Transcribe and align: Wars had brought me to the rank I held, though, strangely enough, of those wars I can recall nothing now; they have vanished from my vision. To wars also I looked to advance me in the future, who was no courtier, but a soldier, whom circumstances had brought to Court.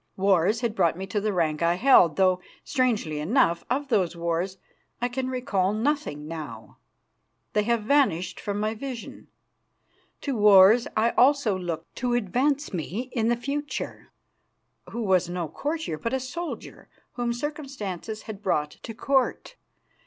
Wars 0.17 0.61
had 0.61 0.73
brought 0.73 0.97
me 0.97 1.05
to 1.05 1.21
the 1.21 1.31
rank 1.31 1.61
I 1.61 1.75
held, 1.75 2.15
though, 2.15 2.41
strangely 2.63 3.19
enough, 3.19 3.63
of 3.69 3.89
those 3.89 4.15
wars 4.15 4.57
I 4.99 5.07
can 5.07 5.29
recall 5.29 5.73
nothing 5.73 6.27
now; 6.27 6.79
they 7.53 7.61
have 7.65 7.83
vanished 7.83 8.39
from 8.39 8.59
my 8.59 8.73
vision. 8.73 9.27
To 10.21 10.35
wars 10.35 10.87
also 10.97 11.55
I 11.55 11.59
looked 11.59 11.95
to 11.97 12.15
advance 12.15 12.73
me 12.73 13.11
in 13.13 13.27
the 13.29 13.35
future, 13.37 14.11
who 14.89 15.03
was 15.03 15.29
no 15.29 15.47
courtier, 15.47 15.99
but 15.99 16.13
a 16.13 16.19
soldier, 16.19 16.89
whom 17.13 17.31
circumstances 17.31 18.23
had 18.23 18.41
brought 18.41 18.71
to 18.81 18.95
Court. 18.95 19.55